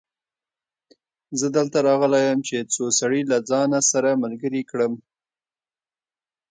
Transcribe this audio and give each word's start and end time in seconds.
زه 1.39 1.47
دلته 1.57 1.77
راغلی 1.87 2.21
يم 2.29 2.39
چې 2.47 2.57
څو 2.73 2.83
سړي 2.99 3.21
له 3.31 3.37
ځانه 3.49 3.79
سره 3.91 4.19
ملګري 4.23 4.61
کړم. 4.69 4.93